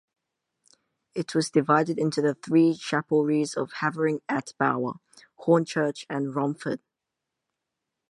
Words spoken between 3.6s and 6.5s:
Havering-atte-Bower, Hornchurch and